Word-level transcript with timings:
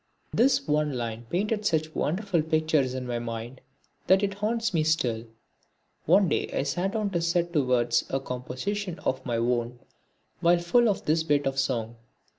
This 0.33 0.67
one 0.67 0.97
line 0.97 1.27
painted 1.29 1.63
such 1.63 1.93
wonderful 1.93 2.41
pictures 2.41 2.95
in 2.95 3.05
my 3.05 3.19
mind 3.19 3.61
that 4.07 4.23
it 4.23 4.33
haunts 4.33 4.73
me 4.73 4.83
still. 4.83 5.27
One 6.07 6.27
day 6.27 6.49
I 6.51 6.63
sat 6.63 6.93
down 6.93 7.11
to 7.11 7.21
set 7.21 7.53
to 7.53 7.63
words 7.63 8.03
a 8.09 8.19
composition 8.19 8.97
of 9.05 9.23
my 9.27 9.37
own 9.37 9.77
while 10.39 10.57
full 10.57 10.89
of 10.89 11.05
this 11.05 11.21
bit 11.21 11.45
of 11.45 11.59
song. 11.59 11.97